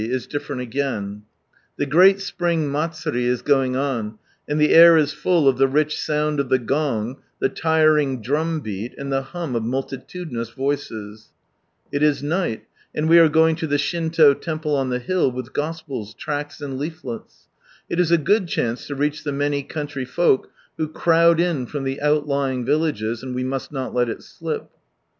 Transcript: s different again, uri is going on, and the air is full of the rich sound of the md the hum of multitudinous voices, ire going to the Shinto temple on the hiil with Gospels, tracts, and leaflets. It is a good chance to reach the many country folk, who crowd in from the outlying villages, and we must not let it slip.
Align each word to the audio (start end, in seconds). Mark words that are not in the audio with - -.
s 0.01 0.25
different 0.25 0.63
again, 0.63 1.21
uri 1.77 2.11
is 2.17 2.31
going 3.43 3.75
on, 3.75 4.17
and 4.47 4.59
the 4.59 4.73
air 4.73 4.97
is 4.97 5.13
full 5.13 5.47
of 5.47 5.59
the 5.59 5.67
rich 5.67 5.95
sound 5.95 6.39
of 6.39 6.49
the 6.49 6.57
md 6.57 7.17
the 8.97 9.21
hum 9.21 9.55
of 9.55 9.63
multitudinous 9.63 10.49
voices, 10.49 11.29
ire 11.93 13.29
going 13.29 13.55
to 13.55 13.67
the 13.67 13.77
Shinto 13.77 14.33
temple 14.33 14.75
on 14.75 14.89
the 14.89 14.99
hiil 15.01 15.31
with 15.31 15.53
Gospels, 15.53 16.15
tracts, 16.15 16.59
and 16.61 16.79
leaflets. 16.79 17.47
It 17.87 17.99
is 17.99 18.09
a 18.09 18.17
good 18.17 18.47
chance 18.47 18.87
to 18.87 18.95
reach 18.95 19.23
the 19.23 19.31
many 19.31 19.61
country 19.61 20.05
folk, 20.05 20.49
who 20.77 20.87
crowd 20.87 21.39
in 21.39 21.67
from 21.67 21.83
the 21.83 22.01
outlying 22.01 22.65
villages, 22.65 23.21
and 23.21 23.35
we 23.35 23.43
must 23.43 23.71
not 23.71 23.93
let 23.93 24.09
it 24.09 24.23
slip. 24.23 24.67